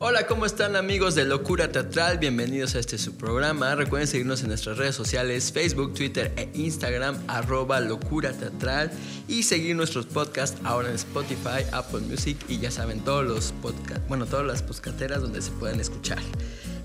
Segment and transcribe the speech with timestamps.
[0.00, 2.18] Hola, ¿cómo están amigos de Locura Teatral?
[2.18, 3.74] Bienvenidos a este su programa.
[3.74, 8.92] Recuerden seguirnos en nuestras redes sociales, Facebook, Twitter e Instagram, arroba Locura Teatral.
[9.26, 14.06] Y seguir nuestros podcasts ahora en Spotify, Apple Music y ya saben, todos los podcasts,
[14.06, 16.20] bueno, todas las poscateras donde se pueden escuchar.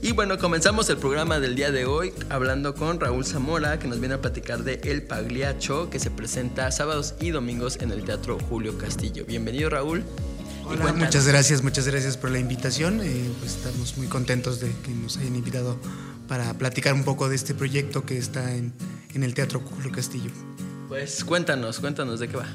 [0.01, 3.99] Y bueno, comenzamos el programa del día de hoy hablando con Raúl Zamora, que nos
[3.99, 8.39] viene a platicar de El Pagliacho, que se presenta sábados y domingos en el Teatro
[8.49, 9.23] Julio Castillo.
[9.23, 10.03] Bienvenido, Raúl.
[10.65, 13.01] Hola, muchas gracias, muchas gracias por la invitación.
[13.01, 15.77] Eh, pues estamos muy contentos de que nos hayan invitado
[16.27, 18.73] para platicar un poco de este proyecto que está en,
[19.13, 20.31] en el Teatro Julio Castillo.
[20.87, 22.47] Pues cuéntanos, cuéntanos de qué va.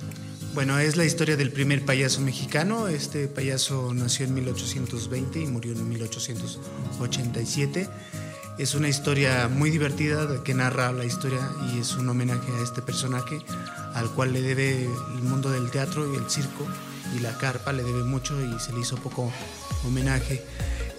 [0.55, 2.89] Bueno, es la historia del primer payaso mexicano.
[2.89, 7.89] Este payaso nació en 1820 y murió en 1887.
[8.59, 12.83] Es una historia muy divertida que narra la historia y es un homenaje a este
[12.83, 13.39] personaje
[13.95, 16.67] al cual le debe el mundo del teatro y el circo
[17.17, 19.33] y la carpa le debe mucho y se le hizo poco
[19.87, 20.43] homenaje.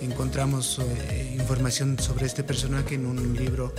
[0.02, 3.74] Encontramos eh, información sobre este personaje en un libro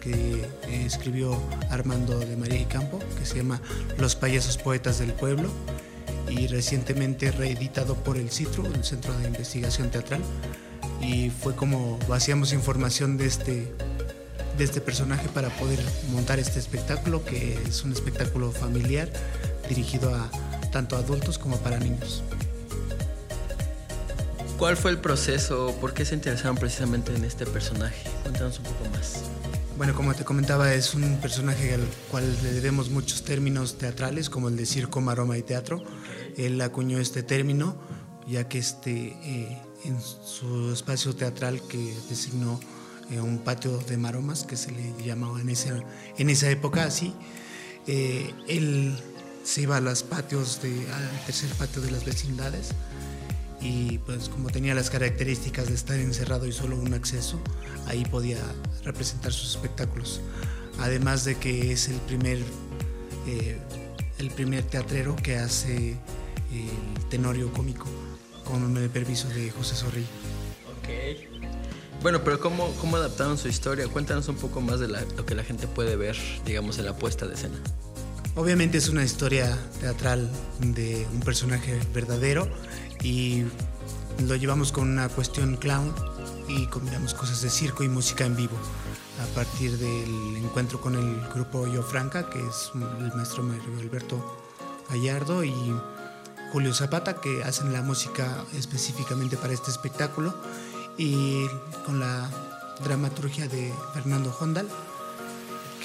[0.00, 1.38] que eh, escribió
[1.70, 3.60] Armando de María y Campo, que se llama
[3.98, 5.50] Los payasos poetas del pueblo,
[6.28, 10.20] y recientemente reeditado por el CITRO, el Centro de Investigación Teatral,
[11.00, 13.72] y fue como vaciamos información de este,
[14.56, 19.10] de este personaje para poder montar este espectáculo, que es un espectáculo familiar
[19.68, 20.30] dirigido a
[20.76, 22.22] tanto adultos como para niños.
[24.58, 25.74] ¿Cuál fue el proceso?
[25.80, 27.96] ¿Por qué se interesaron precisamente en este personaje?
[28.22, 29.22] Cuéntanos un poco más.
[29.78, 34.50] Bueno, como te comentaba, es un personaje al cual le debemos muchos términos teatrales, como
[34.50, 35.82] el de circo, maroma y teatro.
[36.36, 37.78] Él acuñó este término,
[38.28, 42.60] ya que este, eh, en su espacio teatral que designó
[43.10, 45.72] eh, un patio de maromas, que se le llamaba en, ese,
[46.18, 47.14] en esa época así,
[47.86, 48.94] eh, él
[49.46, 52.70] se iba a los patios, de, al tercer patio de las vecindades
[53.60, 57.40] y pues como tenía las características de estar encerrado y solo un acceso,
[57.86, 58.38] ahí podía
[58.84, 60.20] representar sus espectáculos.
[60.80, 62.38] Además de que es el primer,
[63.28, 63.56] eh,
[64.18, 65.96] el primer teatrero que hace
[66.52, 67.86] el tenorio cómico
[68.44, 70.08] con el permiso de José Zorrilla.
[70.76, 72.02] Ok.
[72.02, 73.86] Bueno, pero ¿cómo, ¿cómo adaptaron su historia?
[73.88, 77.26] Cuéntanos un poco más de lo que la gente puede ver, digamos, en la puesta
[77.26, 77.58] de escena.
[78.36, 80.30] Obviamente es una historia teatral
[80.60, 82.46] de un personaje verdadero
[83.02, 83.44] y
[84.28, 85.94] lo llevamos con una cuestión clown
[86.46, 88.54] y combinamos cosas de circo y música en vivo.
[89.22, 94.38] A partir del encuentro con el grupo Yo Franca, que es el maestro Mario Alberto
[94.90, 95.74] Gallardo y
[96.52, 100.34] Julio Zapata, que hacen la música específicamente para este espectáculo,
[100.98, 101.46] y
[101.86, 102.30] con la
[102.84, 104.68] dramaturgia de Fernando Hondal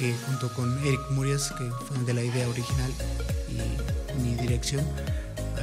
[0.01, 2.91] que junto con Eric Murias, que fue de la idea original
[3.47, 4.83] y mi dirección,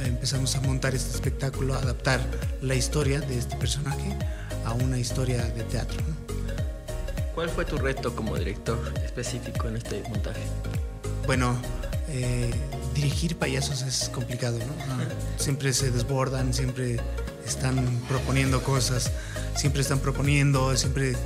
[0.05, 2.21] empezamos a montar este espectáculo, a adaptar
[2.61, 4.15] la historia de este personaje
[4.63, 5.97] a una historia de teatro.
[7.35, 10.43] ¿Cuál fue tu reto como director específico en este montaje?
[11.25, 11.57] Bueno,
[12.07, 12.49] eh,
[12.95, 14.73] dirigir payasos es complicado, ¿no?
[15.35, 17.01] Siempre se desbordan, siempre
[17.45, 17.75] están
[18.07, 19.11] proponiendo cosas,
[19.57, 21.17] siempre están proponiendo, siempre...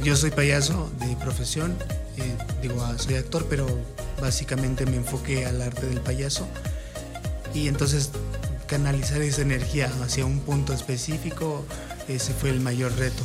[0.00, 1.76] Yo soy payaso de profesión
[2.20, 3.66] eh, digo, ah, soy actor, pero
[4.20, 6.48] básicamente me enfoqué al arte del payaso
[7.54, 8.10] y entonces
[8.66, 11.64] canalizar esa energía hacia un punto específico,
[12.06, 13.24] ese fue el mayor reto.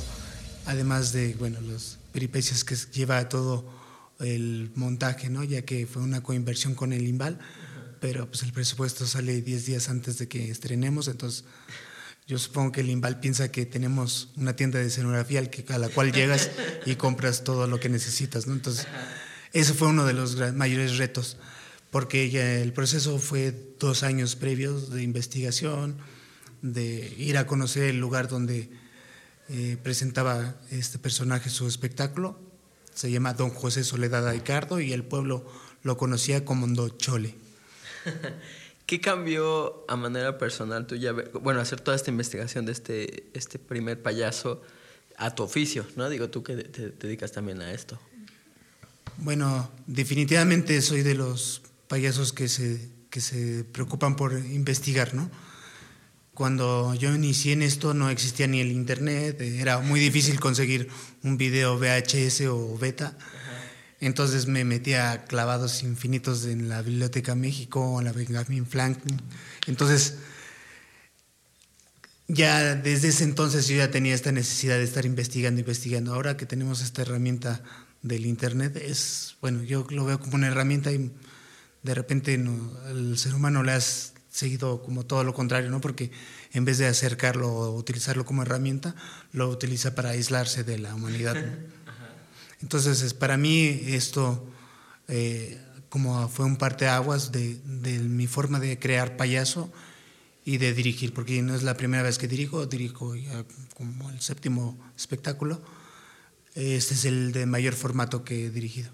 [0.65, 3.69] Además de, bueno, los peripecias que lleva todo
[4.19, 5.43] el montaje, ¿no?
[5.43, 7.39] Ya que fue una coinversión con el Imbal,
[7.99, 11.43] pero pues el presupuesto sale 10 días antes de que estrenemos, entonces
[12.27, 16.13] yo supongo que el Imbal piensa que tenemos una tienda de escenografía a la cual
[16.13, 16.51] llegas
[16.85, 18.53] y compras todo lo que necesitas, ¿no?
[18.53, 18.87] Entonces,
[19.51, 21.37] ese fue uno de los mayores retos,
[21.91, 25.97] porque el proceso fue dos años previos de investigación,
[26.61, 28.69] de ir a conocer el lugar donde
[29.49, 32.39] eh, presentaba este personaje su espectáculo.
[32.93, 35.45] Se llama Don José Soledad Ricardo y el pueblo
[35.83, 37.35] lo conocía como Ndo Chole.
[38.85, 44.01] ¿Qué cambió a manera personal tuya, bueno, hacer toda esta investigación de este, este primer
[44.01, 44.61] payaso
[45.17, 46.09] a tu oficio, ¿no?
[46.09, 47.99] Digo, tú que te, dedicas también a esto.
[49.17, 55.29] Bueno, definitivamente soy de los payasos que se, que se preocupan por investigar, ¿no?
[56.33, 60.89] Cuando yo inicié en esto no existía ni el internet, era muy difícil conseguir
[61.21, 63.15] un video VHS o beta.
[64.03, 69.17] Entonces me metía clavados infinitos en la Biblioteca México, en la Benjamin Franklin.
[69.65, 70.17] Entonces,
[72.27, 76.13] ya desde ese entonces yo ya tenía esta necesidad de estar investigando, investigando.
[76.13, 77.63] Ahora que tenemos esta herramienta
[78.01, 81.09] del Internet, es, bueno, yo lo veo como una herramienta y
[81.83, 83.79] de repente el ser humano le
[84.29, 85.79] seguido como todo lo contrario, ¿no?
[85.79, 86.11] Porque
[86.51, 88.95] en vez de acercarlo o utilizarlo como herramienta,
[89.31, 91.37] lo utiliza para aislarse de la humanidad.
[92.63, 94.47] Entonces, para mí esto
[95.07, 99.71] eh, como fue un parteaguas de, de mi forma de crear payaso
[100.43, 103.45] y de dirigir, porque no es la primera vez que dirijo, dirijo ya
[103.75, 105.61] como el séptimo espectáculo.
[106.55, 108.89] Este es el de mayor formato que he dirigido.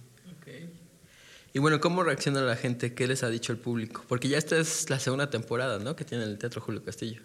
[1.52, 2.94] Y bueno, ¿cómo reacciona la gente?
[2.94, 4.04] ¿Qué les ha dicho el público?
[4.08, 5.96] Porque ya esta es la segunda temporada, ¿no?
[5.96, 7.22] Que tiene el Teatro Julio Castillo.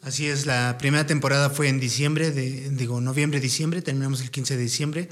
[0.00, 4.56] Así es, la primera temporada fue en diciembre, de, digo, noviembre, diciembre, terminamos el 15
[4.56, 5.08] de diciembre.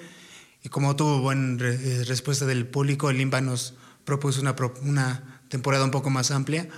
[0.62, 3.75] Y como tuvo buena eh, respuesta del público, el IMBA nos
[4.05, 6.69] propuso una, temporada un poco más amplia,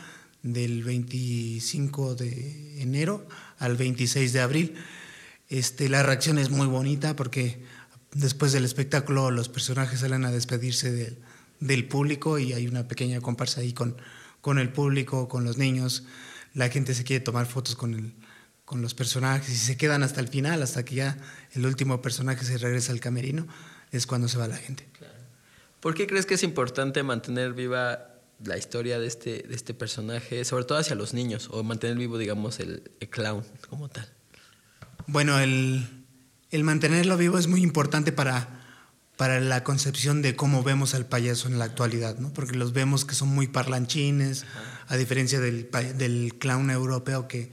[0.43, 3.27] del 25 de enero
[3.59, 4.75] al 26 de abril.
[5.49, 7.63] Este, la reacción es muy bonita porque
[8.13, 11.19] después del espectáculo los personajes salen a despedirse del,
[11.61, 13.97] del público y hay una pequeña comparsa ahí con,
[14.41, 16.05] con el público, con los niños.
[16.55, 18.13] La gente se quiere tomar fotos con, el,
[18.69, 21.17] con los personajes y se quedan hasta el final, hasta que ya
[21.55, 23.47] el último personaje se regresa al camerino,
[23.93, 24.87] es cuando se va la gente.
[25.81, 28.11] ¿Por qué crees que es importante mantener viva
[28.45, 32.19] la historia de este, de este personaje, sobre todo hacia los niños, o mantener vivo,
[32.19, 34.07] digamos, el, clown como tal?
[35.07, 36.05] Bueno, el,
[36.51, 38.59] el mantenerlo vivo es muy importante para
[39.17, 42.33] para la concepción de cómo vemos al payaso en la actualidad, ¿no?
[42.33, 44.45] porque los vemos que son muy parlanchines,
[44.87, 47.51] a diferencia del, del, clown europeo que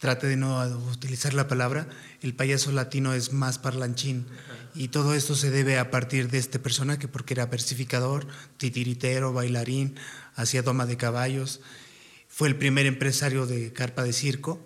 [0.00, 0.60] trate de no
[0.90, 1.88] utilizar la palabra,
[2.22, 4.26] el payaso latino es más parlanchín.
[4.74, 8.26] Y todo esto se debe a partir de este personaje, porque era versificador,
[8.56, 9.96] titiritero, bailarín,
[10.34, 11.60] hacía doma de caballos,
[12.28, 14.64] fue el primer empresario de carpa de circo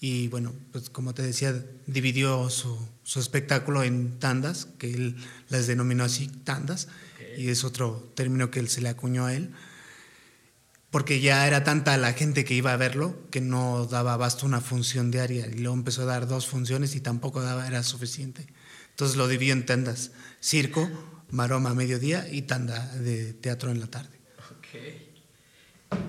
[0.00, 5.16] y bueno, pues como te decía, dividió su, su espectáculo en tandas, que él
[5.48, 6.88] las denominó así, tandas,
[7.36, 9.52] y es otro término que él se le acuñó a él,
[10.90, 14.60] porque ya era tanta la gente que iba a verlo que no daba abasto una
[14.60, 18.46] función diaria, y luego empezó a dar dos funciones y tampoco daba, era suficiente.
[18.90, 20.88] Entonces lo dividió en tandas, circo,
[21.30, 24.16] maroma a mediodía y tanda de teatro en la tarde.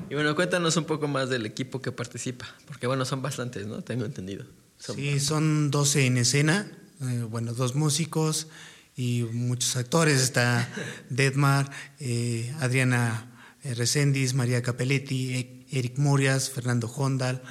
[0.09, 3.83] Y bueno, cuéntanos un poco más del equipo que participa, porque bueno, son bastantes, ¿no?
[3.83, 4.45] Tengo entendido.
[4.77, 6.71] sí, son 12 en escena,
[7.01, 8.47] eh, bueno, dos músicos
[8.95, 10.21] y muchos actores.
[10.21, 10.67] Está
[11.09, 11.69] Deadmar,
[11.99, 17.41] eh, Adriana Reséndiz, María Capelletti, e-, Eric Murias, Fernando Hondal,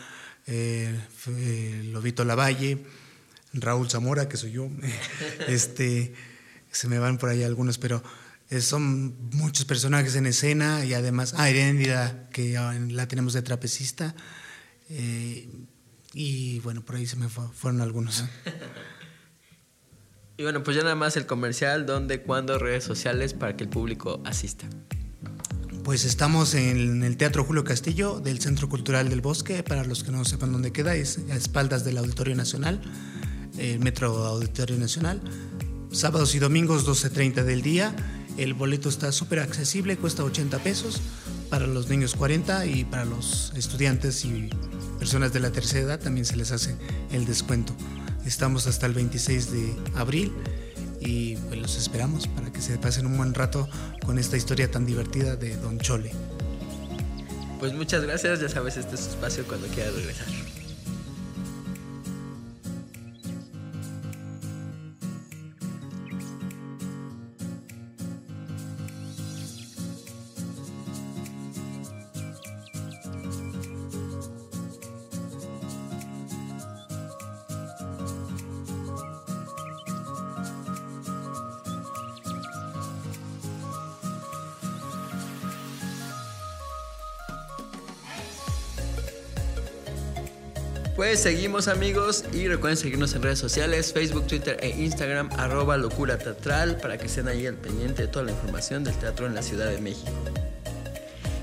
[1.92, 2.78] Lobito Lavalle,
[3.52, 4.70] Raúl Zamora, que soy yo.
[5.48, 6.14] este,
[6.70, 8.02] se me van por ahí algunos, pero
[8.50, 12.58] eh, son muchos personajes en escena y además, ah, Heréndida, que
[12.90, 14.14] la tenemos de trapecista.
[14.88, 15.48] Eh,
[16.12, 18.24] y bueno, por ahí se me fueron algunos.
[20.36, 23.70] y bueno, pues ya nada más el comercial, dónde, cuándo, redes sociales para que el
[23.70, 24.68] público asista.
[25.86, 30.10] Pues estamos en el Teatro Julio Castillo del Centro Cultural del Bosque, para los que
[30.10, 32.82] no sepan dónde queda, es a espaldas del Auditorio Nacional,
[33.56, 35.22] el Metro Auditorio Nacional.
[35.92, 37.94] Sábados y domingos 12.30 del día
[38.36, 41.00] el boleto está súper accesible, cuesta 80 pesos,
[41.50, 44.50] para los niños 40 y para los estudiantes y
[44.98, 46.76] personas de la tercera edad también se les hace
[47.12, 47.76] el descuento.
[48.24, 50.32] Estamos hasta el 26 de abril
[51.06, 53.68] y pues los esperamos para que se pasen un buen rato
[54.04, 56.10] con esta historia tan divertida de Don Chole.
[57.60, 60.26] Pues muchas gracias, ya sabes, este es su espacio cuando quieras regresar.
[90.96, 96.16] Pues seguimos amigos y recuerden seguirnos en redes sociales, Facebook, Twitter e Instagram, arroba locura
[96.16, 99.42] teatral, para que estén ahí al pendiente de toda la información del teatro en la
[99.42, 100.10] Ciudad de México.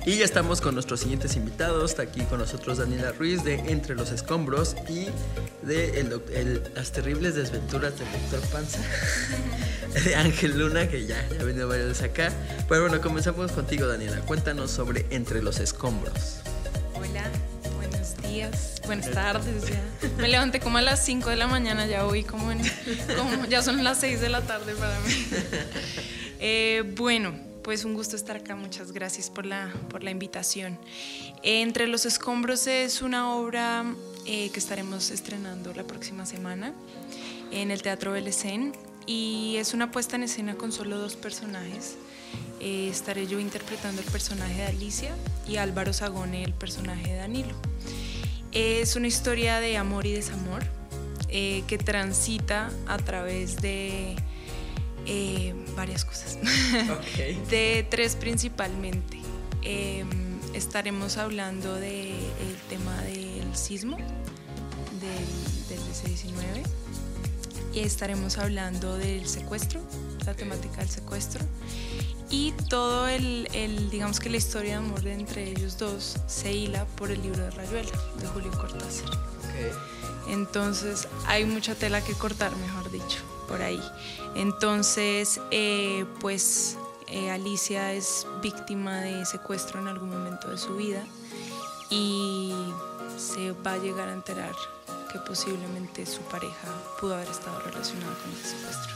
[0.07, 1.91] Y ya estamos con nuestros siguientes invitados.
[1.91, 5.05] Está aquí con nosotros Daniela Ruiz de Entre los Escombros y
[5.61, 6.03] de
[6.73, 8.79] Las Terribles Desventuras del Doctor Panza,
[10.03, 12.33] de Ángel Luna, que ya, ya ha venido varias veces acá.
[12.67, 14.19] Pero bueno, comenzamos contigo, Daniela.
[14.21, 16.42] Cuéntanos sobre Entre los Escombros.
[18.85, 19.63] Buenas tardes.
[20.17, 22.61] Me levanté como a las 5 de la mañana, ya hoy como, en,
[23.49, 25.25] ya son las 6 de la tarde para mí.
[26.45, 30.77] Eh, bueno, pues un gusto estar acá, muchas gracias por la, por la invitación.
[31.41, 33.85] Entre los escombros es una obra
[34.25, 36.73] eh, que estaremos estrenando la próxima semana
[37.51, 38.73] en el Teatro Belecén
[39.05, 41.95] y es una puesta en escena con solo dos personajes.
[42.59, 45.15] Eh, estaré yo interpretando el personaje de Alicia
[45.47, 47.55] y Álvaro Sagone el personaje de Danilo.
[48.53, 50.63] Es una historia de amor y desamor
[51.29, 54.15] eh, que transita a través de
[55.07, 56.37] eh, varias cosas,
[57.49, 59.17] de tres principalmente.
[59.63, 60.07] Em,
[60.53, 62.15] estaremos hablando del
[62.69, 66.63] tema del sismo del, del DC-19
[67.73, 69.81] y estaremos hablando del secuestro,
[70.27, 71.43] la temática del secuestro
[72.29, 76.85] y todo el, el, digamos que la historia de amor entre ellos dos se hila
[76.97, 79.09] por el libro de Rayuela de Julio Cortázar.
[80.27, 83.81] Entonces hay mucha tela que cortar, mejor dicho, por ahí.
[84.35, 86.77] Entonces, eh, pues
[87.07, 91.03] eh, Alicia es víctima de secuestro en algún momento de su vida
[91.89, 92.53] y
[93.17, 94.55] se va a llegar a enterar
[95.11, 96.67] que posiblemente su pareja
[96.99, 98.95] pudo haber estado relacionada con ese secuestro.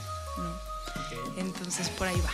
[1.38, 2.32] Entonces por ahí va.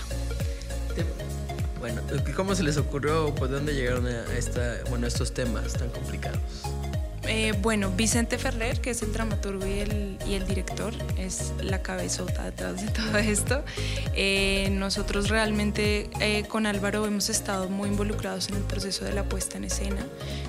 [1.79, 2.01] Bueno,
[2.35, 6.39] ¿cómo se les ocurrió o por dónde llegaron a, esta, bueno, estos temas tan complicados?
[7.27, 11.81] Eh, bueno, Vicente Ferrer, que es el dramaturgo y el, y el, director, es la
[11.81, 13.63] cabezota detrás de todo esto.
[14.13, 19.23] Eh, nosotros realmente eh, con Álvaro hemos estado muy involucrados en el proceso de la
[19.23, 20.05] puesta en escena.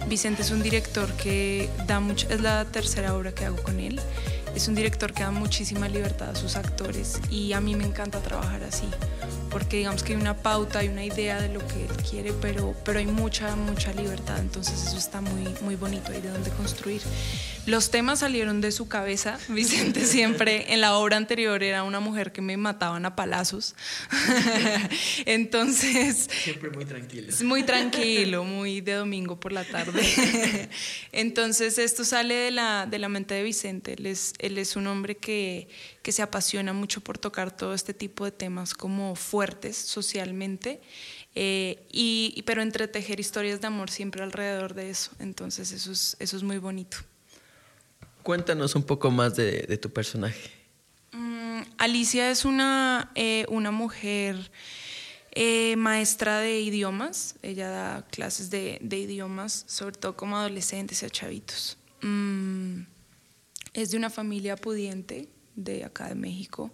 [0.09, 4.01] Vicente es un director que da mucho, es la tercera obra que hago con él.
[4.55, 8.21] Es un director que da muchísima libertad a sus actores y a mí me encanta
[8.21, 8.87] trabajar así
[9.55, 12.75] porque digamos que hay una pauta, hay una idea de lo que él quiere, pero,
[12.85, 17.01] pero hay mucha, mucha libertad, entonces eso está muy, muy bonito, hay de dónde construir.
[17.65, 22.33] Los temas salieron de su cabeza, Vicente siempre, en la obra anterior era una mujer
[22.33, 23.77] que me mataban a palazos,
[25.25, 26.29] entonces...
[26.43, 27.33] Siempre muy tranquilo.
[27.45, 30.03] Muy tranquilo, muy de domingo por la tarde.
[31.13, 34.89] entonces esto sale de la, de la mente de Vicente, él es, él es un
[34.89, 35.69] hombre que
[36.05, 40.81] que se apasiona mucho por tocar todo este tipo de temas como fuertes socialmente,
[41.35, 45.11] eh, y, pero entretejer historias de amor siempre alrededor de eso.
[45.19, 46.97] Entonces eso es, eso es muy bonito.
[48.23, 50.51] Cuéntanos un poco más de, tu personaje.
[51.13, 54.51] Mm, Alicia es una, eh, una mujer
[55.33, 57.35] eh, maestra de idiomas.
[57.43, 61.77] Ella da clases de, de, idiomas, sobre todo como adolescentes y a chavitos.
[62.01, 62.85] Mm,
[63.75, 66.73] es de una familia pudiente, de acá de México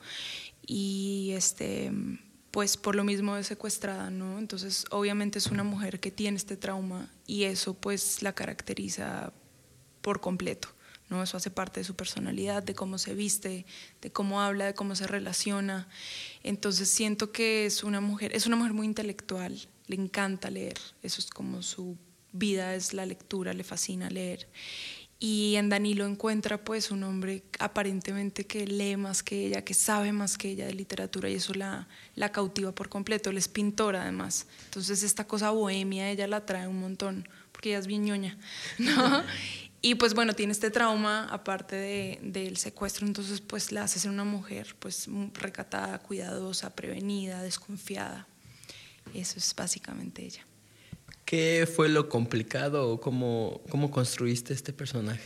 [0.66, 1.90] y este
[2.50, 4.38] pues por lo mismo es secuestrada, ¿no?
[4.38, 9.32] Entonces obviamente es una mujer que tiene este trauma y eso pues la caracteriza
[10.00, 10.68] por completo,
[11.08, 11.22] ¿no?
[11.22, 13.66] Eso hace parte de su personalidad, de cómo se viste,
[14.00, 15.88] de cómo habla, de cómo se relaciona.
[16.42, 21.20] Entonces siento que es una mujer, es una mujer muy intelectual, le encanta leer, eso
[21.20, 21.96] es como su
[22.32, 24.48] vida es la lectura, le fascina leer
[25.22, 30.12] y en Danilo encuentra pues un hombre aparentemente que lee más que ella, que sabe
[30.12, 31.86] más que ella de literatura y eso la,
[32.16, 33.28] la cautiva por completo.
[33.28, 34.46] Él es pintor además.
[34.64, 38.38] Entonces esta cosa bohemia ella la trae un montón porque ella es bien ñoña,
[38.78, 39.22] ¿no?
[39.82, 44.10] y pues bueno, tiene este trauma aparte del de, secuestro, entonces pues la hace ser
[44.10, 48.26] una mujer pues recatada, cuidadosa, prevenida, desconfiada.
[49.12, 50.46] Eso es básicamente ella.
[51.30, 55.22] ¿Qué fue lo complicado o cómo, cómo construiste este personaje?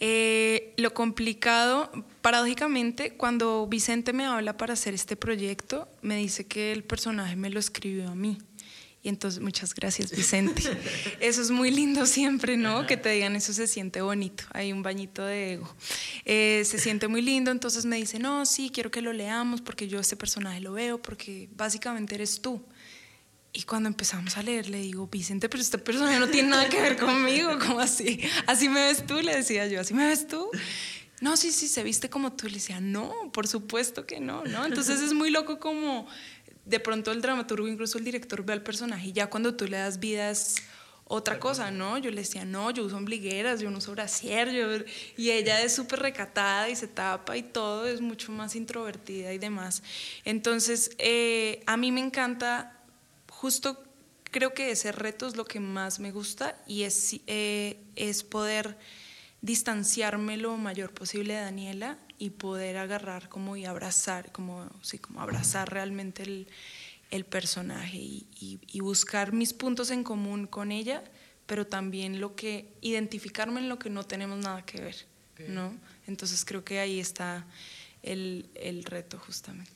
[0.00, 1.88] Eh, lo complicado,
[2.20, 7.48] paradójicamente, cuando Vicente me habla para hacer este proyecto, me dice que el personaje me
[7.48, 8.38] lo escribió a mí.
[9.04, 10.60] Y entonces, muchas gracias, Vicente.
[11.20, 12.88] Eso es muy lindo siempre, ¿no?
[12.88, 14.42] Que te digan eso se siente bonito.
[14.50, 15.72] Hay un bañito de ego.
[16.24, 19.86] Eh, se siente muy lindo, entonces me dice, no, sí, quiero que lo leamos porque
[19.86, 22.60] yo este personaje lo veo, porque básicamente eres tú.
[23.56, 26.78] Y cuando empezamos a leer, le digo, Vicente, pero esta persona no tiene nada que
[26.78, 28.20] ver conmigo, ¿cómo así?
[28.46, 29.22] ¿Así me ves tú?
[29.22, 30.50] Le decía yo, ¿así me ves tú?
[31.22, 32.48] No, sí, sí, se viste como tú.
[32.48, 34.66] Le decía, no, por supuesto que no, ¿no?
[34.66, 36.06] Entonces es muy loco como
[36.66, 39.78] de pronto el dramaturgo, incluso el director, ve al personaje y ya cuando tú le
[39.78, 40.56] das vida es
[41.04, 41.96] otra cosa, ¿no?
[41.96, 44.84] Yo le decía, no, yo uso ombligueras, yo no uso brasier, yo...
[45.16, 49.38] y ella es súper recatada y se tapa y todo, es mucho más introvertida y
[49.38, 49.82] demás.
[50.26, 52.75] Entonces, eh, a mí me encanta
[53.46, 53.80] justo
[54.32, 58.76] creo que ese reto es lo que más me gusta y es, eh, es poder
[59.40, 65.20] distanciarme lo mayor posible de Daniela y poder agarrar como y abrazar, como, sí, como
[65.20, 66.48] abrazar realmente el,
[67.12, 68.26] el personaje y,
[68.66, 71.04] y, buscar mis puntos en común con ella,
[71.46, 74.96] pero también lo que, identificarme en lo que no tenemos nada que ver,
[75.46, 75.72] ¿no?
[76.08, 77.46] Entonces creo que ahí está
[78.02, 79.75] el, el reto justamente.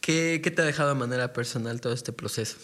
[0.00, 2.56] ¿Qué, te ha dejado de manera personal todo este proceso?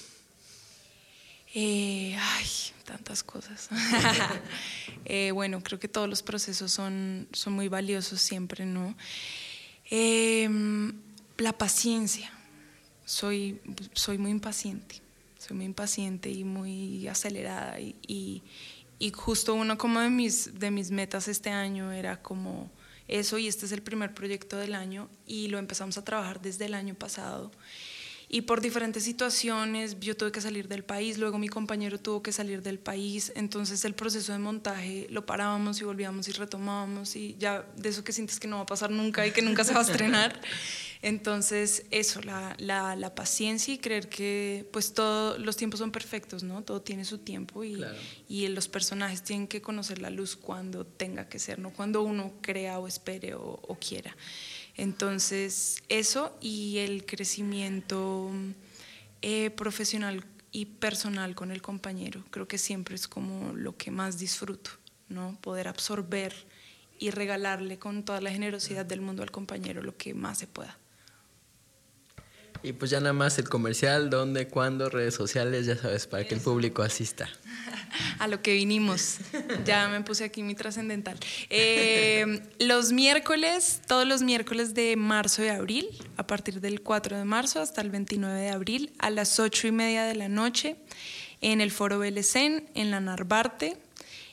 [1.55, 2.47] Eh, ay,
[2.85, 3.69] tantas cosas.
[5.09, 8.97] Eh, bueno, creo que todos los procesos son, son muy valiosos siempre, ¿no?
[9.89, 10.95] Em,
[11.39, 12.33] La paciencia.
[13.05, 13.61] Soy,
[13.93, 15.01] soy muy impaciente.
[15.39, 17.79] Soy muy impaciente y muy acelerada.
[17.79, 18.43] Y,
[18.99, 22.69] y, justo uno como de mis, de mis metas este año era como
[23.09, 26.67] eso y este es el primer proyecto del año y lo empezamos a trabajar desde
[26.67, 27.51] el año pasado
[28.29, 32.33] y por diferentes situaciones yo tuve que salir del país, luego mi compañero tuvo que
[32.33, 37.37] salir del país, entonces el proceso de montaje lo parábamos y volvíamos y retomábamos y
[37.39, 39.73] ya de eso que sientes que no va a pasar nunca y que nunca se
[39.73, 40.41] va a estrenar.
[41.03, 46.43] Entonces eso, la, la, la paciencia y creer que pues todos los tiempos son perfectos,
[46.43, 46.63] ¿no?
[46.63, 47.85] Todo tiene su tiempo y,
[48.29, 52.33] y los personajes tienen que conocer la luz cuando tenga que ser, no cuando uno
[52.41, 54.17] crea o espere o, o quiera.
[54.77, 58.31] Entonces, eso y el crecimiento
[59.23, 64.19] eh, profesional y personal con el compañero, creo que siempre es como lo que más
[64.19, 64.71] disfruto,
[65.09, 65.39] ¿no?
[65.41, 66.35] Poder absorber
[66.99, 70.79] y regalarle con toda la generosidad del mundo al compañero lo que más se pueda.
[72.67, 76.35] Y pues ya nada más el comercial, dónde, cuándo, redes sociales, ya sabes, para que
[76.35, 77.29] el público asista.
[78.19, 79.19] A lo que vinimos.
[79.65, 81.17] Ya me puse aquí mi trascendental.
[81.49, 87.25] Eh, los miércoles, todos los miércoles de marzo y abril, a partir del 4 de
[87.25, 90.75] marzo hasta el 29 de abril, a las 8 y media de la noche,
[91.43, 93.77] en el Foro Belecén, en la Narvarte,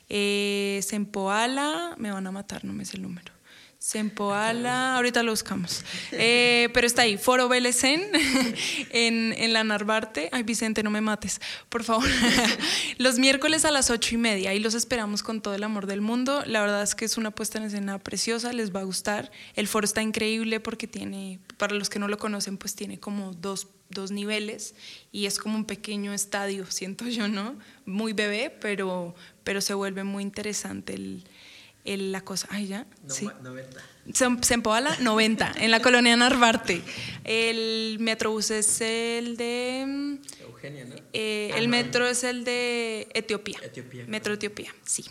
[0.09, 3.32] eh, Sempoala, me van a matar, no me sé el número.
[3.83, 5.83] Sempoala, ahorita lo buscamos.
[6.13, 8.01] Eh, pero está ahí, Foro Belecén,
[8.91, 10.29] en, en, la Narvarte.
[10.31, 12.07] Ay, Vicente, no me mates, por favor.
[12.97, 15.99] los miércoles a las ocho y media, y los esperamos con todo el amor del
[15.99, 16.43] mundo.
[16.45, 19.33] La verdad es que es una puesta en escena preciosa, les va a gustar.
[19.53, 23.33] El foro está increíble porque tiene, para los que no lo conocen, pues tiene como
[23.33, 24.75] dos, dos niveles
[25.11, 27.59] y es como un pequeño estadio, siento yo, ¿no?
[27.85, 29.13] Muy bebé, pero,
[29.43, 31.25] pero se vuelve muy interesante el
[31.85, 32.47] el, la cosa.
[32.49, 32.85] Ay, ya.
[33.07, 33.29] sí.
[33.41, 33.81] 90.
[34.41, 36.81] Sempoala, 90, en la colonia Narvarte.
[37.23, 40.19] El metrobús es el de.
[40.41, 40.95] Eugenia, ¿no?
[41.13, 43.60] Eh, ah, el metro es el de Etiopía.
[43.63, 44.05] Etiopía.
[44.08, 45.05] Metro Etiopía, sí.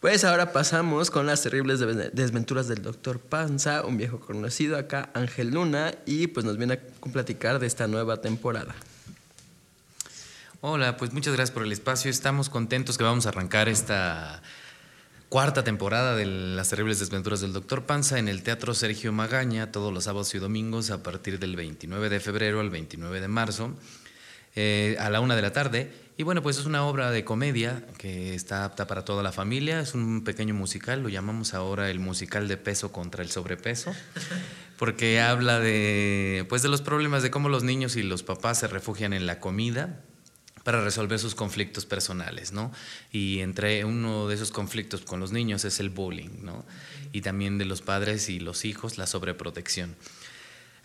[0.00, 1.80] Pues ahora pasamos con las terribles
[2.12, 7.10] desventuras del doctor Panza, un viejo conocido acá, Ángel Luna, y pues nos viene a
[7.10, 8.74] platicar de esta nueva temporada.
[10.66, 12.10] Hola, pues muchas gracias por el espacio.
[12.10, 14.40] Estamos contentos que vamos a arrancar esta
[15.28, 19.92] cuarta temporada de Las terribles desventuras del Doctor Panza en el Teatro Sergio Magaña todos
[19.92, 23.74] los sábados y domingos a partir del 29 de febrero al 29 de marzo
[24.56, 25.92] eh, a la una de la tarde.
[26.16, 29.80] Y bueno, pues es una obra de comedia que está apta para toda la familia.
[29.80, 33.92] Es un pequeño musical, lo llamamos ahora el musical de peso contra el sobrepeso,
[34.78, 38.66] porque habla de, pues de los problemas de cómo los niños y los papás se
[38.66, 40.00] refugian en la comida
[40.64, 42.72] para resolver sus conflictos personales, ¿no?
[43.12, 46.64] Y entre uno de esos conflictos con los niños es el bullying, ¿no?
[47.12, 49.94] Y también de los padres y los hijos, la sobreprotección.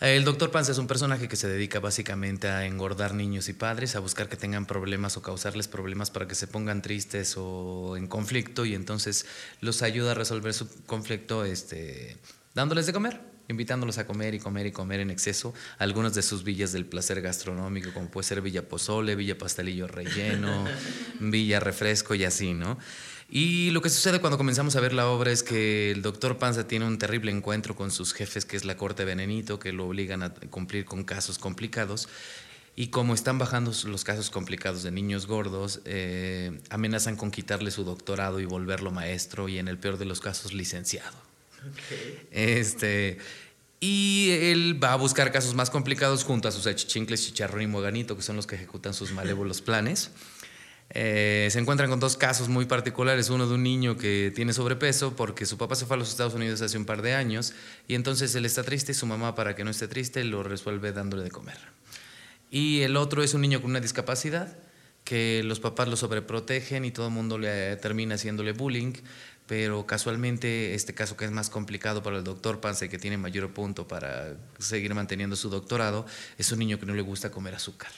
[0.01, 3.97] El doctor Panza es un personaje que se dedica básicamente a engordar niños y padres,
[3.97, 8.07] a buscar que tengan problemas o causarles problemas para que se pongan tristes o en
[8.07, 9.25] conflicto y entonces
[9.59, 12.17] los ayuda a resolver su conflicto este,
[12.53, 16.43] dándoles de comer invitándolos a comer y comer y comer en exceso algunas de sus
[16.43, 20.65] villas del placer gastronómico, como puede ser Villa Pozole, Villa Pastelillo Relleno,
[21.19, 22.77] Villa Refresco y así, ¿no?
[23.31, 26.67] Y lo que sucede cuando comenzamos a ver la obra es que el doctor Panza
[26.67, 30.23] tiene un terrible encuentro con sus jefes, que es la corte venenito, que lo obligan
[30.23, 32.07] a cumplir con casos complicados.
[32.75, 37.83] Y como están bajando los casos complicados de niños gordos, eh, amenazan con quitarle su
[37.83, 41.28] doctorado y volverlo maestro y en el peor de los casos licenciado.
[42.31, 43.17] Este,
[43.79, 48.15] y él va a buscar casos más complicados junto a sus achichincles, chicharrón y moganito,
[48.15, 50.11] que son los que ejecutan sus malévolos planes.
[50.91, 53.29] Eh, se encuentran con dos casos muy particulares.
[53.29, 56.33] Uno de un niño que tiene sobrepeso porque su papá se fue a los Estados
[56.33, 57.53] Unidos hace un par de años
[57.87, 60.91] y entonces él está triste y su mamá, para que no esté triste, lo resuelve
[60.91, 61.57] dándole de comer.
[62.51, 64.57] Y el otro es un niño con una discapacidad
[65.03, 68.93] que los papás lo sobreprotegen y todo el mundo le termina haciéndole bullying
[69.49, 73.51] pero casualmente este caso que es más complicado para el doctor Pance, que tiene mayor
[73.51, 76.05] punto para seguir manteniendo su doctorado,
[76.37, 77.89] es un niño que no le gusta comer azúcar.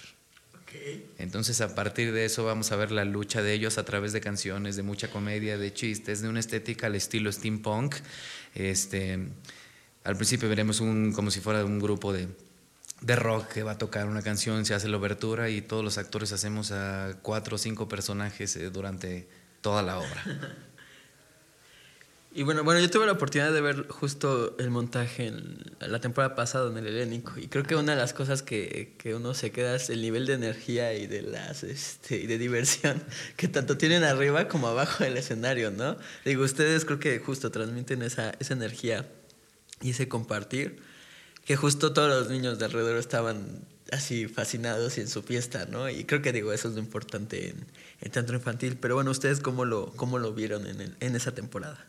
[1.18, 4.22] Entonces a partir de eso vamos a ver la lucha de ellos a través de
[4.22, 7.96] canciones, de mucha comedia, de chistes, de una estética al estilo steampunk.
[8.56, 9.20] Este,
[10.06, 12.30] al principio veremos un, como si fuera un grupo de,
[13.02, 15.98] de rock que va a tocar una canción, se hace la obertura y todos los
[15.98, 19.28] actores hacemos a cuatro o cinco personajes eh, durante
[19.60, 20.24] toda la obra.
[22.34, 26.34] Y bueno, bueno, yo tuve la oportunidad de ver justo el montaje en la temporada
[26.34, 29.52] pasada en el Helénico y creo que una de las cosas que, que uno se
[29.52, 33.04] queda es el nivel de energía y de las este, y de diversión
[33.36, 35.98] que tanto tienen arriba como abajo del escenario, ¿no?
[36.24, 39.12] Digo, ustedes creo que justo transmiten esa, esa energía
[39.82, 40.82] y ese compartir
[41.44, 45.89] que justo todos los niños de alrededor estaban así fascinados y en su fiesta, ¿no?
[45.89, 47.65] Y creo que digo, eso es lo importante en,
[48.00, 48.78] en teatro infantil.
[48.78, 51.88] Pero bueno, ¿ustedes cómo lo, cómo lo vieron en, el, en esa temporada?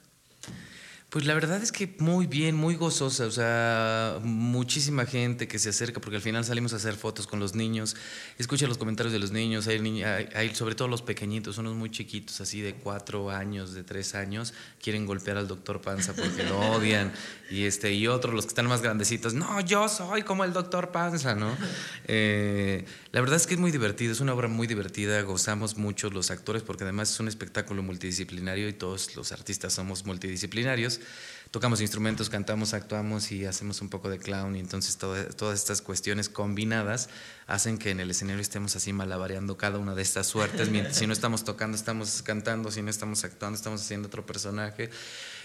[1.13, 5.69] Pues la verdad es que muy bien, muy gozosa, o sea, muchísima gente que se
[5.69, 7.97] acerca porque al final salimos a hacer fotos con los niños,
[8.39, 12.41] escucha los comentarios de los niños, hay, hay, sobre todo los pequeñitos, unos muy chiquitos,
[12.41, 17.13] así de cuatro años, de tres años, quieren golpear al doctor Panza porque lo odian,
[17.51, 20.93] y, este, y otros, los que están más grandecitos, no, yo soy como el doctor
[20.93, 21.55] Panza, ¿no?
[22.09, 26.09] Eh, la verdad es que es muy divertido, es una obra muy divertida, gozamos mucho
[26.09, 31.02] los actores porque además es un espectáculo multidisciplinario y todos los artistas somos multidisciplinarios
[31.53, 36.31] tocamos instrumentos, cantamos, actuamos y hacemos un poco de clown y entonces todas estas cuestiones
[36.31, 37.11] combinadas
[37.47, 41.07] hacen que en el escenario estemos así malabareando cada una de estas suertes, mientras si
[41.07, 44.89] no estamos tocando estamos cantando, si no estamos actuando estamos haciendo otro personaje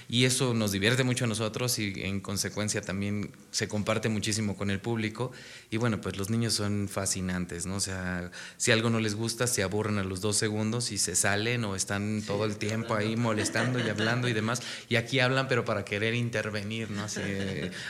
[0.09, 4.71] y eso nos divierte mucho a nosotros y en consecuencia también se comparte muchísimo con
[4.71, 5.31] el público
[5.69, 7.75] y bueno, pues los niños son fascinantes, ¿no?
[7.75, 11.15] O sea, si algo no les gusta, se aburren a los dos segundos y se
[11.15, 15.47] salen o están todo el tiempo ahí molestando y hablando y demás y aquí hablan
[15.47, 17.03] pero para querer intervenir, ¿no?
[17.03, 17.21] Así,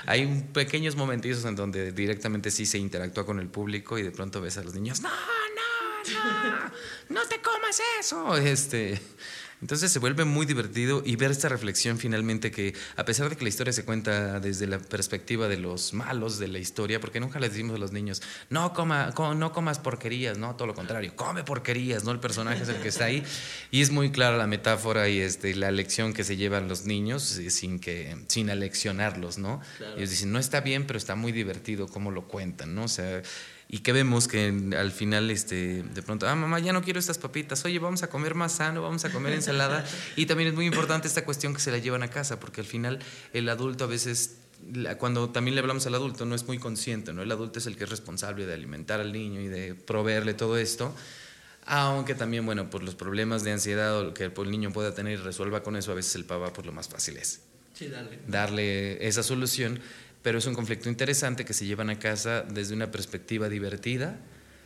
[0.05, 4.41] hay pequeños momentitos en donde directamente sí se interactúa con el público y de pronto
[4.41, 6.71] ves a los niños, no, no, no,
[7.09, 8.99] no te comas eso, este...
[9.61, 13.43] Entonces se vuelve muy divertido y ver esta reflexión finalmente que a pesar de que
[13.43, 17.39] la historia se cuenta desde la perspectiva de los malos de la historia, porque nunca
[17.39, 21.43] les decimos a los niños, no, coma, no comas porquerías, no, todo lo contrario, come
[21.43, 22.11] porquerías, ¿no?
[22.11, 23.23] El personaje es el que está ahí
[23.71, 27.37] y es muy clara la metáfora y este, la lección que se llevan los niños
[27.37, 29.59] eh, sin, que, sin aleccionarlos, ¿no?
[29.95, 32.83] Ellos dicen, no está bien, pero está muy divertido cómo lo cuentan, ¿no?
[32.83, 33.23] O sea,
[33.69, 37.17] y que vemos que al final este, de pronto, ah, mamá, ya no quiero estas
[37.17, 39.85] papitas, oye, vamos a comer más sano, vamos a comer ensalada.
[40.15, 42.67] y también es muy importante esta cuestión que se la llevan a casa, porque al
[42.67, 42.99] final
[43.33, 44.37] el adulto a veces
[44.97, 47.21] cuando también le hablamos al adulto no es muy consciente, ¿no?
[47.21, 50.57] El adulto es el que es responsable de alimentar al niño y de proveerle todo
[50.57, 50.95] esto,
[51.65, 55.21] aunque también, bueno, por los problemas de ansiedad o que el niño pueda tener y
[55.21, 57.41] resuelva con eso, a veces el papá por lo más fácil es
[57.85, 58.19] darle.
[58.27, 59.79] darle esa solución
[60.27, 64.19] pero es un conflicto interesante que se llevan a casa desde una perspectiva divertida,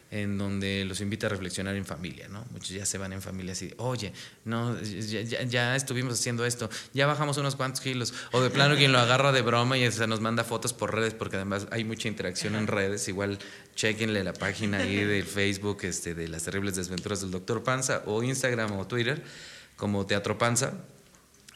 [0.10, 2.43] en donde los invita a reflexionar en familia, ¿no?
[2.50, 4.12] Muchos ya se van en familia así, oye,
[4.43, 8.97] no, ya, estuvimos haciendo esto, ya bajamos unos cuantos kilos, o de plano quien lo
[8.97, 12.56] agarra de broma y se nos manda fotos por redes, porque además hay mucha interacción
[12.56, 13.38] en redes, igual
[13.76, 18.24] chequenle la página ahí del Facebook este, de las terribles desventuras del doctor Panza, o
[18.24, 19.21] Instagram o Twitter,
[19.76, 20.74] como Teatro Panza,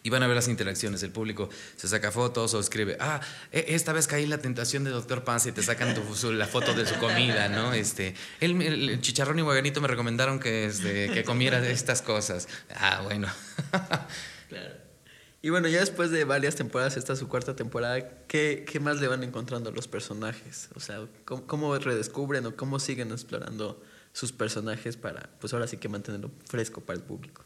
[0.05, 1.01] y van a ver las interacciones.
[1.01, 3.19] El público se saca fotos o escribe, ah,
[3.51, 5.95] e, esta vez caí en la tentación de Doctor Panza y te sacan
[6.37, 7.73] la foto de su comida, ¿no?
[7.73, 12.47] Este, el, chicharrón y guaganito me recomendaron que, este, comiera estas cosas.
[12.75, 13.27] Ah, bueno.
[14.49, 14.75] claro.
[15.41, 19.01] Y bueno, ya después de varias temporadas, esta es su cuarta temporada, ¿qué, ¿qué, más
[19.01, 20.69] le van encontrando a los personajes?
[20.75, 23.81] O sea, ¿cómo, ¿cómo, redescubren o cómo siguen explorando
[24.13, 27.43] sus personajes para, pues ahora sí que mantenerlo fresco para el público?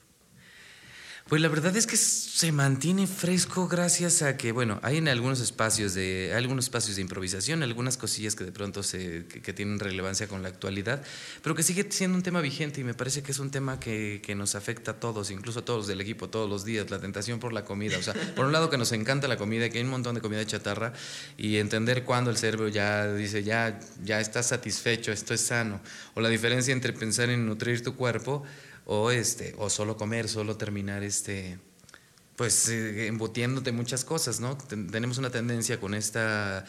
[1.29, 5.39] Pues la verdad es que se mantiene fresco gracias a que, bueno, hay en algunos
[5.41, 10.27] espacios de, algunos espacios de improvisación, algunas cosillas que de pronto se, que, tienen relevancia
[10.27, 11.03] con la actualidad,
[11.43, 14.23] pero que sigue siendo un tema vigente y me parece que es un tema que,
[14.25, 17.39] que, nos afecta a todos, incluso a todos del equipo, todos los días, la tentación
[17.39, 17.99] por la comida.
[17.99, 20.21] O sea, por un lado que nos encanta la comida, que hay un montón de
[20.21, 20.93] comida chatarra
[21.37, 25.79] y entender cuándo el cerebro ya dice, ya, ya está satisfecho, esto es sano,
[26.15, 28.43] o la diferencia entre pensar en nutrir tu cuerpo
[28.91, 31.59] o, este, o solo comer, solo terminar este,
[32.35, 34.57] pues eh, embutiéndote muchas cosas, ¿no?
[34.57, 36.65] tenemos una tendencia con esta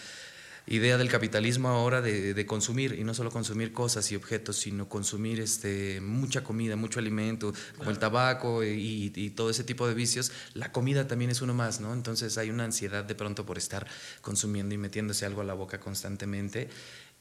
[0.67, 5.41] idea del capitalismo ahora de, consumir, y no solo consumir cosas y objetos, sino consumir
[5.41, 10.31] este, mucha comida, mucho alimento, como el tabaco y, y, todo ese tipo de vicios,
[10.53, 11.95] la comida también es uno más, ¿no?
[11.95, 13.87] Entonces hay una ansiedad de pronto por estar
[14.21, 16.69] consumiendo y metiéndose algo a la boca constantemente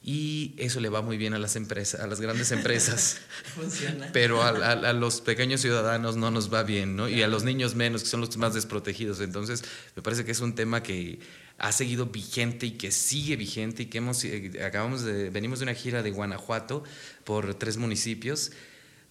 [0.01, 3.19] y eso le va muy bien a las empresas, a las grandes empresas.
[3.55, 4.09] Funciona.
[4.13, 7.09] Pero a, los pequeños ciudadanos no nos va bien, ¿no?
[7.09, 9.19] Y a los niños menos, que son los más desprotegidos.
[9.19, 9.63] Entonces,
[9.95, 11.19] me parece que es un tema que
[11.57, 15.63] ha seguido vigente y que sigue vigente y que hemos eh, acabamos de venimos de
[15.63, 16.85] una gira de Guanajuato
[17.25, 18.51] por tres municipios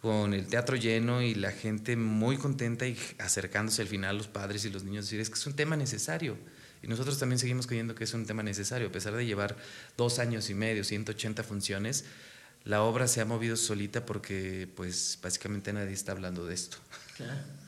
[0.01, 4.65] con el teatro lleno y la gente muy contenta y acercándose al final los padres
[4.65, 6.39] y los niños decir es que es un tema necesario
[6.83, 8.89] y nosotros también seguimos creyendo que es un tema necesario.
[8.89, 9.57] A pesar de llevar
[9.97, 12.05] dos años y medio, 180 funciones,
[12.65, 16.79] la obra se ha movido solita porque, pues, básicamente nadie está hablando de esto.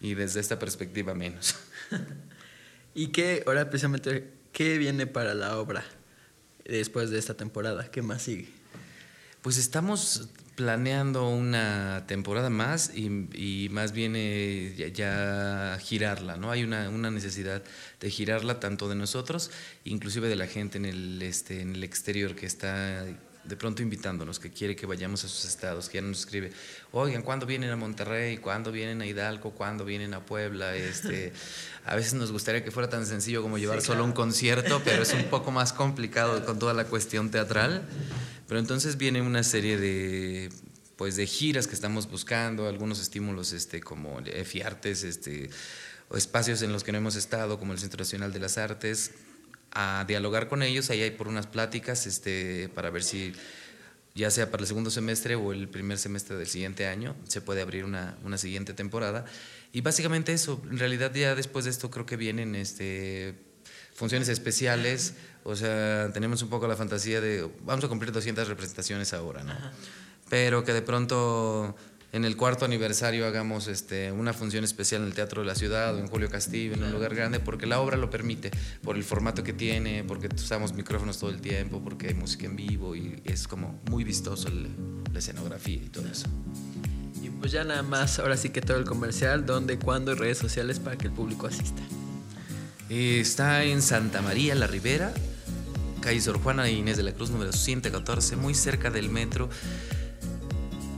[0.00, 1.56] Y desde esta perspectiva menos.
[2.94, 5.84] ¿Y qué, ahora precisamente, qué viene para la obra
[6.64, 7.90] después de esta temporada?
[7.90, 8.48] ¿Qué más sigue?
[9.42, 14.16] Pues estamos planeando una temporada más y, más bien
[14.92, 16.50] ya, girarla, ¿no?
[16.50, 17.62] Hay una, necesidad
[18.00, 19.52] de girarla tanto de nosotros,
[19.84, 23.06] inclusive de la gente en el, este, en el exterior que está
[23.48, 26.52] de pronto invitándonos, que quiere que vayamos a sus estados, que ya nos escribe,
[26.92, 28.36] oigan, ¿cuándo vienen a Monterrey?
[28.36, 29.52] ¿Cuándo vienen a Hidalgo?
[29.52, 30.76] ¿Cuándo vienen a Puebla?
[30.76, 31.32] Este,
[31.86, 35.14] a veces nos gustaría que fuera tan sencillo como llevar solo un concierto, pero es
[35.14, 37.88] un poco más complicado con toda la cuestión teatral.
[38.46, 40.50] Pero entonces viene una serie de
[40.96, 45.48] pues de giras que estamos buscando, algunos estímulos este, como EFIARTES, este,
[46.08, 49.12] o espacios en los que no hemos estado, como el Centro Nacional de las Artes,
[49.72, 53.32] a dialogar con ellos, ahí hay por unas pláticas este, para ver si
[54.14, 57.62] ya sea para el segundo semestre o el primer semestre del siguiente año, se puede
[57.62, 59.24] abrir una, una siguiente temporada.
[59.72, 63.34] Y básicamente eso, en realidad ya después de esto creo que vienen este,
[63.94, 69.12] funciones especiales, o sea, tenemos un poco la fantasía de, vamos a cumplir 200 representaciones
[69.12, 69.54] ahora, ¿no?
[70.28, 71.76] Pero que de pronto
[72.12, 75.94] en el cuarto aniversario hagamos este, una función especial en el Teatro de la Ciudad
[75.94, 78.50] o en Julio Castillo, en un lugar grande, porque la obra lo permite,
[78.82, 82.56] por el formato que tiene, porque usamos micrófonos todo el tiempo, porque hay música en
[82.56, 86.26] vivo y es como muy vistoso la escenografía y todo eso.
[87.22, 90.38] Y pues ya nada más, ahora sí que todo el comercial, dónde, cuándo y redes
[90.38, 91.82] sociales para que el público asista.
[92.88, 95.12] Está en Santa María la Ribera,
[96.00, 99.50] calle Sor Juana Inés de la Cruz, número 114, muy cerca del metro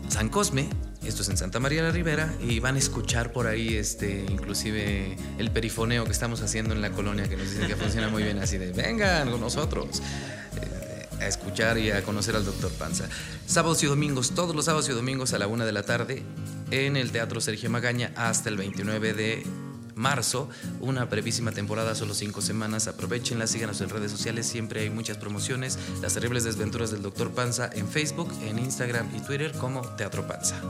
[0.09, 0.69] San Cosme.
[1.05, 5.17] Esto es en Santa María la Ribera y van a escuchar por ahí este, inclusive
[5.39, 8.39] el perifoneo que estamos haciendo en la colonia que nos dicen que funciona muy bien
[8.39, 10.03] así de vengan con nosotros
[10.61, 13.09] eh, a escuchar y a conocer al doctor Panza.
[13.47, 16.23] Sábados y domingos, todos los sábados y domingos a la una de la tarde
[16.71, 19.43] en el Teatro Sergio Magaña hasta el 29 de
[20.01, 20.49] marzo,
[20.81, 22.89] una brevísima temporada, solo cinco semanas.
[22.89, 25.79] Aprovechenla, síganos en redes sociales, siempre hay muchas promociones.
[26.03, 27.31] Las terribles desventuras del Dr.
[27.31, 30.61] Panza en Facebook, en Instagram y Twitter como Teatro Panza.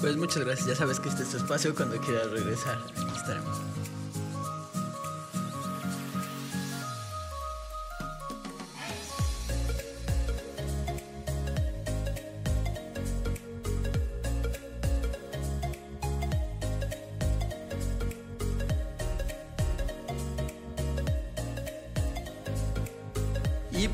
[0.00, 2.78] Pues muchas gracias, ya sabes que este es tu espacio cuando quieras regresar.
[2.96, 3.77] Aquí estaremos.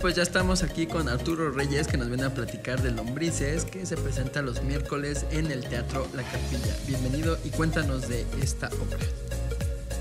[0.05, 3.87] Pues ya estamos aquí con Arturo Reyes que nos viene a platicar de Lombrices que
[3.87, 6.77] se presenta los miércoles en el Teatro La Capilla.
[6.87, 8.99] Bienvenido y cuéntanos de esta obra.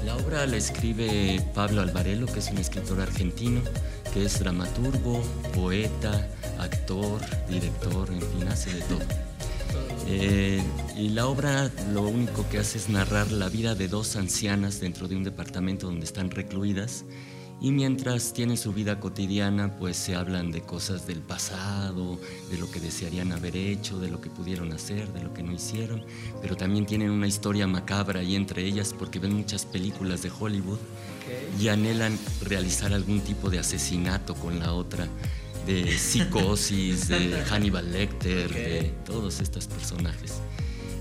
[0.05, 3.61] La obra la escribe Pablo Alvarelo, que es un escritor argentino,
[4.13, 5.23] que es dramaturgo,
[5.55, 6.27] poeta,
[6.59, 8.99] actor, director, en fin, hace de todo.
[10.09, 10.61] Eh,
[10.97, 15.07] y la obra lo único que hace es narrar la vida de dos ancianas dentro
[15.07, 17.05] de un departamento donde están recluidas
[17.61, 22.19] y mientras tienen su vida cotidiana, pues se hablan de cosas del pasado,
[22.51, 25.53] de lo que desearían haber hecho, de lo que pudieron hacer, de lo que no
[25.53, 26.03] hicieron,
[26.41, 30.79] pero también tienen una historia macabra ahí entre ellas porque ven muchas películas de Hollywood
[31.59, 35.07] y anhelan realizar algún tipo de asesinato con la otra,
[35.65, 40.41] de psicosis, de Hannibal Lecter, de todos estos personajes.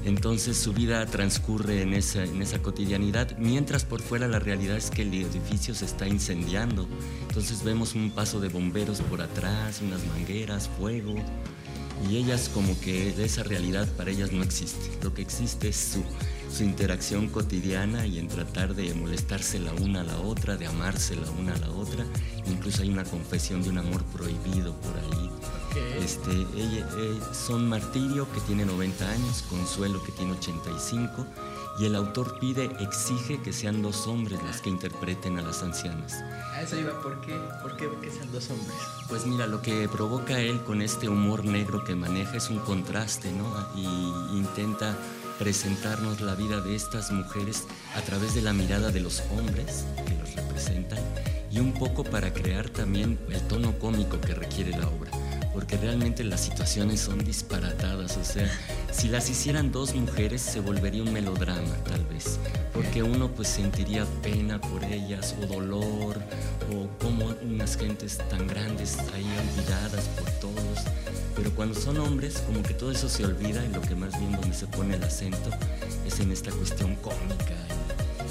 [0.04, 4.90] Entonces su vida transcurre en esa, en esa cotidianidad, mientras por fuera la realidad es
[4.90, 6.88] que el edificio se está incendiando.
[7.28, 11.14] Entonces vemos un paso de bomberos por atrás, unas mangueras, fuego,
[12.10, 14.90] y ellas como que esa realidad para ellas no existe.
[15.02, 16.02] Lo que existe es su,
[16.52, 21.14] su interacción cotidiana y en tratar de molestarse la una a la otra, de amarse
[21.14, 22.04] la una a la otra.
[22.46, 25.30] Incluso hay una confesión de un amor prohibido por ahí
[25.80, 31.26] este, ella, eh, son Martirio, que tiene 90 años, Consuelo, que tiene 85,
[31.78, 36.14] y el autor pide, exige que sean dos hombres los que interpreten a las ancianas.
[36.14, 37.34] A eso iba, ¿por qué?
[37.62, 38.76] ¿Por qué que sean dos hombres?
[39.08, 43.32] Pues mira, lo que provoca él con este humor negro que maneja es un contraste,
[43.32, 43.46] ¿no?
[43.74, 44.96] Y intenta
[45.38, 47.64] presentarnos la vida de estas mujeres
[47.96, 51.00] a través de la mirada de los hombres que los representan
[51.50, 55.10] y un poco para crear también el tono cómico que requiere la obra
[55.52, 58.50] porque realmente las situaciones son disparatadas, o sea,
[58.90, 62.38] si las hicieran dos mujeres se volvería un melodrama tal vez,
[62.72, 66.18] porque uno pues sentiría pena por ellas o dolor
[66.72, 70.78] o como unas gentes tan grandes ahí olvidadas por todos,
[71.36, 74.32] pero cuando son hombres como que todo eso se olvida y lo que más bien
[74.32, 75.50] donde se pone el acento
[76.06, 77.56] es en esta cuestión cómica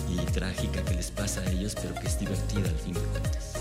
[0.09, 3.53] y, trágica que les pasa a ellos, pero que es divertida al fin de cuentas.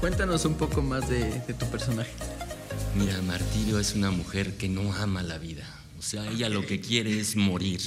[0.00, 2.10] Cuéntanos un poco más de tu personaje.
[2.96, 5.64] Mira, Martirio es una mujer que no ama la vida.
[5.98, 7.80] O sea, ella lo que quiere es morir.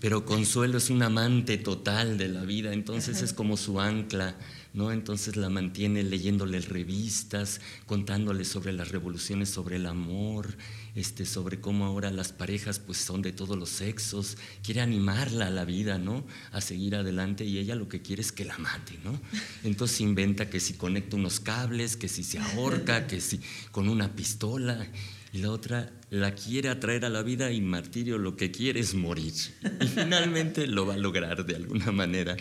[0.00, 4.36] Pero Consuelo es un amante total de la vida, entonces es como su ancla
[4.74, 4.92] ¿no?
[4.92, 10.56] Entonces la mantiene leyéndole revistas, contándole sobre las revoluciones, sobre el amor,
[10.96, 15.50] este, sobre cómo ahora las parejas pues son de todos los sexos, quiere animarla a
[15.50, 16.26] la vida, ¿no?
[16.50, 19.18] A seguir adelante y ella lo que quiere es que la mate, ¿no?
[19.62, 24.14] Entonces inventa que si conecta unos cables, que si se ahorca, que si con una
[24.14, 24.86] pistola
[25.34, 28.94] y la otra la quiere atraer a la vida y Martirio lo que quiere es
[28.94, 29.32] morir.
[29.80, 32.36] Y finalmente lo va a lograr de alguna manera.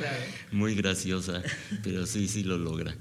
[0.51, 1.41] Muy graciosa,
[1.83, 2.95] pero sí, sí lo logra.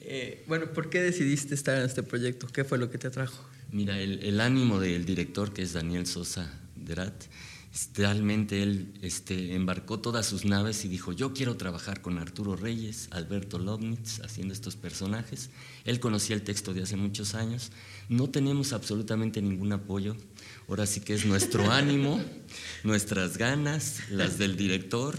[0.00, 2.48] Eh, bueno, ¿por qué decidiste estar en este proyecto?
[2.48, 3.48] ¿Qué fue lo que te atrajo?
[3.70, 7.14] Mira, el, el ánimo del director, que es Daniel Sosa Derat,
[7.94, 13.08] realmente él este, embarcó todas sus naves y dijo, yo quiero trabajar con Arturo Reyes,
[13.10, 15.50] Alberto Lobnitz, haciendo estos personajes.
[15.84, 17.70] Él conocía el texto de hace muchos años.
[18.08, 20.16] No tenemos absolutamente ningún apoyo.
[20.68, 22.20] Ahora sí que es nuestro ánimo,
[22.84, 25.16] nuestras ganas, las del director,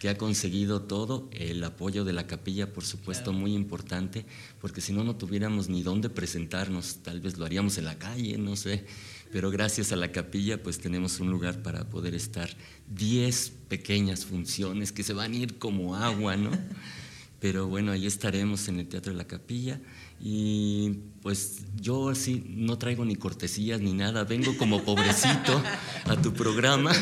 [0.00, 4.26] que ha conseguido todo, el apoyo de la capilla, por supuesto, muy importante,
[4.60, 8.36] porque si no, no tuviéramos ni dónde presentarnos, tal vez lo haríamos en la calle,
[8.38, 8.84] no sé.
[9.32, 12.50] Pero gracias a la capilla pues tenemos un lugar para poder estar.
[12.94, 16.50] 10 pequeñas funciones que se van a ir como agua, ¿no?
[17.40, 19.80] Pero bueno, ahí estaremos en el Teatro de la Capilla.
[20.20, 25.62] Y pues yo así no traigo ni cortesías ni nada, vengo como pobrecito
[26.04, 26.92] a tu programa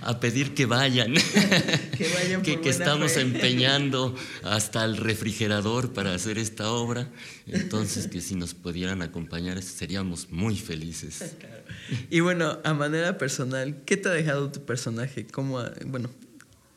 [0.00, 6.70] a pedir que vayan, que, vayan que, estamos empeñando hasta el refrigerador para hacer esta
[6.70, 7.10] obra,
[7.46, 11.36] entonces que si nos pudieran acompañar seríamos muy felices.
[12.08, 15.26] Y bueno, a manera personal, ¿qué te ha dejado tu personaje?
[15.26, 16.08] ¿Cómo, bueno,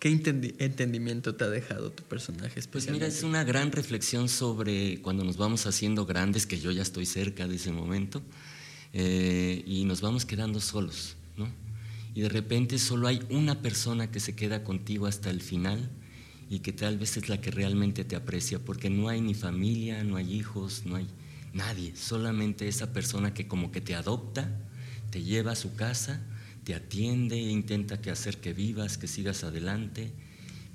[0.04, 2.62] ¿Qué entendimiento te ha dejado tu personaje?
[2.70, 6.82] Pues mira, es una gran reflexión sobre cuando nos vamos haciendo grandes, que yo ya
[6.82, 8.22] estoy cerca de ese momento,
[8.92, 11.48] eh, y nos vamos quedando solos, ¿no?
[12.14, 15.90] Y de repente solo hay una persona que se queda contigo hasta el final
[16.50, 20.04] y que tal vez es la que realmente te aprecia, porque no hay ni familia,
[20.04, 21.08] no hay hijos, no hay
[21.54, 24.52] nadie, solamente esa persona que como que te adopta,
[25.12, 26.22] te lleva a su casa,
[26.64, 30.12] te atiende, intenta que hacer que vivas, que sigas adelante,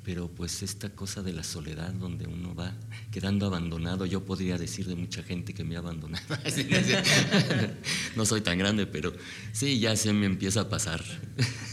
[0.04, 2.74] pero pues esta cosa de la soledad donde uno va
[3.10, 6.24] quedando abandonado, yo podría decir de mucha gente que me ha abandonado,
[8.16, 9.12] no soy tan grande, pero
[9.52, 11.04] sí, ya se me empieza a pasar.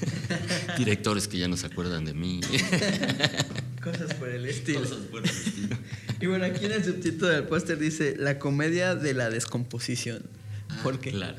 [0.78, 2.42] Directores que ya no se acuerdan de mí.
[3.82, 4.82] Cosas por el estilo.
[4.82, 5.78] Cosas por el estilo.
[6.20, 10.24] Y bueno, aquí en el subtítulo del póster dice La comedia de la descomposición.
[10.84, 11.12] ¿Por qué?
[11.12, 11.38] Claro.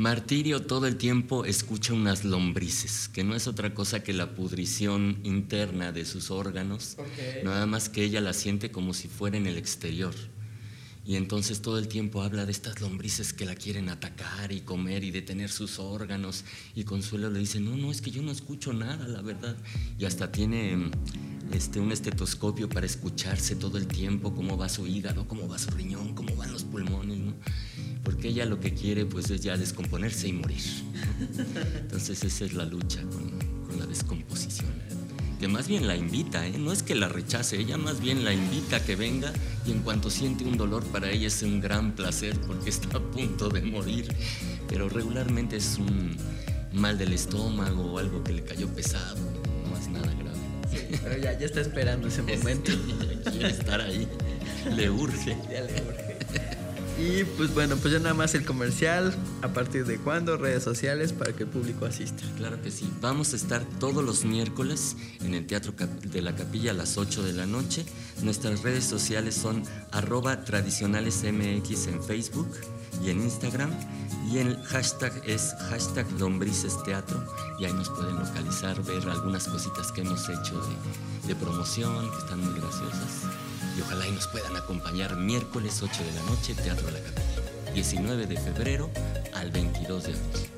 [0.00, 5.20] Martirio todo el tiempo escucha unas lombrices, que no es otra cosa que la pudrición
[5.24, 6.96] interna de sus órganos,
[7.44, 10.14] nada más que ella la siente como si fuera en el exterior.
[11.04, 15.04] Y entonces todo el tiempo habla de estas lombrices que la quieren atacar y comer
[15.04, 16.46] y detener sus órganos.
[16.74, 19.54] Y Consuelo le dice, no, no, es que yo no escucho nada, la verdad.
[19.98, 20.90] Y hasta tiene
[21.52, 25.70] este, un estetoscopio para escucharse todo el tiempo cómo va su hígado, cómo va su
[25.72, 27.34] riñón, cómo van los pulmones, ¿no?
[28.04, 30.62] Porque ella lo que quiere pues es ya descomponerse y morir.
[31.80, 34.68] Entonces esa es la lucha con, la descomposición.
[35.38, 36.58] Que más bien la invita, ¿eh?
[36.58, 39.32] no es que la rechace, ella más bien la invita a que venga
[39.64, 43.00] y en cuanto siente un dolor para ella es un gran placer porque está a
[43.00, 44.14] punto de morir,
[44.68, 46.14] pero regularmente es un
[46.74, 49.16] mal del estómago o algo que le cayó pesado,
[49.70, 51.00] no es nada grave.
[51.02, 52.72] pero ya, ya está esperando ese momento.
[53.30, 54.06] quiere estar ahí,
[54.76, 55.38] le urge.
[55.50, 56.09] Ya le urge.
[57.00, 59.14] Y pues bueno, pues ya nada más el comercial.
[59.40, 60.36] ¿A partir de cuándo?
[60.36, 62.22] Redes sociales para que el público asista.
[62.36, 62.86] Claro que sí.
[63.00, 67.22] Vamos a estar todos los miércoles en el Teatro de la Capilla a las 8
[67.22, 67.86] de la noche.
[68.22, 72.50] Nuestras redes sociales son arroba tradicionalesmx en Facebook
[73.02, 73.70] y en Instagram.
[74.30, 77.24] Y el hashtag es hashtag lombrices teatro.
[77.58, 80.60] Y ahí nos pueden localizar, ver algunas cositas que hemos hecho
[81.26, 86.12] de promoción, que están muy graciosas y ojalá y nos puedan acompañar miércoles 8 de
[86.12, 88.90] la noche, Teatro de la Capilla, 19 de febrero
[89.34, 90.50] al 22 de abril.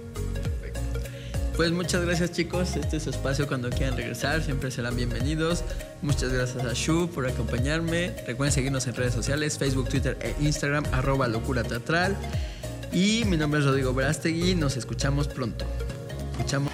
[1.56, 5.62] Pues muchas gracias chicos, este es su espacio cuando quieran regresar, siempre serán bienvenidos.
[6.00, 8.14] Muchas gracias a Shu por acompañarme.
[8.26, 12.16] Recuerden seguirnos en redes sociales, Facebook, Twitter e Instagram, arroba locura teatral.
[12.90, 15.66] Y mi nombre es Rodrigo Brastegui, nos escuchamos pronto.
[16.32, 16.72] Escuchamos.